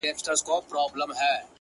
•گلي؛ 0.03 1.47